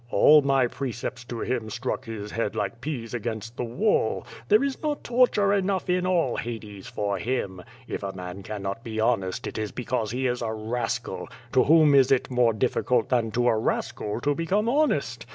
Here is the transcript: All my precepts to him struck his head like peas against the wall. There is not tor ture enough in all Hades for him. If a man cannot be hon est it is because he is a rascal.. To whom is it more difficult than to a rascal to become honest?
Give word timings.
All 0.09 0.41
my 0.41 0.65
precepts 0.65 1.23
to 1.25 1.41
him 1.41 1.69
struck 1.69 2.05
his 2.05 2.31
head 2.31 2.55
like 2.55 2.81
peas 2.81 3.13
against 3.13 3.55
the 3.55 3.63
wall. 3.63 4.25
There 4.47 4.63
is 4.63 4.81
not 4.81 5.03
tor 5.03 5.27
ture 5.27 5.53
enough 5.53 5.91
in 5.91 6.07
all 6.07 6.37
Hades 6.37 6.87
for 6.87 7.19
him. 7.19 7.61
If 7.87 8.01
a 8.01 8.11
man 8.11 8.41
cannot 8.41 8.83
be 8.83 8.97
hon 8.99 9.23
est 9.23 9.45
it 9.47 9.59
is 9.59 9.71
because 9.71 10.09
he 10.09 10.25
is 10.25 10.41
a 10.41 10.51
rascal.. 10.53 11.29
To 11.53 11.65
whom 11.65 11.93
is 11.93 12.11
it 12.11 12.31
more 12.31 12.51
difficult 12.53 13.09
than 13.09 13.29
to 13.33 13.47
a 13.47 13.55
rascal 13.55 14.19
to 14.21 14.33
become 14.33 14.67
honest? 14.67 15.27